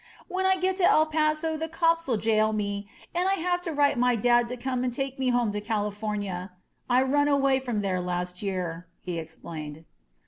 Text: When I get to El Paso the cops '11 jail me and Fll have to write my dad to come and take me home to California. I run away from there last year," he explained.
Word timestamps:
When 0.27 0.47
I 0.47 0.55
get 0.55 0.77
to 0.77 0.83
El 0.83 1.05
Paso 1.05 1.57
the 1.57 1.67
cops 1.69 2.07
'11 2.07 2.23
jail 2.23 2.53
me 2.53 2.89
and 3.13 3.29
Fll 3.29 3.43
have 3.43 3.61
to 3.61 3.71
write 3.71 3.99
my 3.99 4.15
dad 4.15 4.47
to 4.49 4.57
come 4.57 4.83
and 4.83 4.91
take 4.91 5.19
me 5.19 5.29
home 5.29 5.51
to 5.51 5.61
California. 5.61 6.53
I 6.89 7.03
run 7.03 7.27
away 7.27 7.59
from 7.59 7.81
there 7.81 8.01
last 8.01 8.41
year," 8.41 8.87
he 8.99 9.19
explained. 9.19 9.85